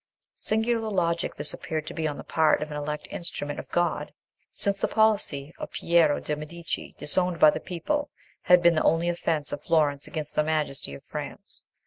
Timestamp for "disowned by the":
6.97-7.59